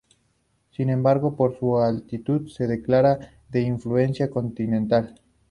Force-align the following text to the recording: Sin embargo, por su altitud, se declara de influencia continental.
Sin 0.71 0.89
embargo, 0.89 1.35
por 1.35 1.59
su 1.59 1.77
altitud, 1.77 2.47
se 2.49 2.65
declara 2.65 3.19
de 3.49 3.61
influencia 3.61 4.31
continental. 4.31 5.15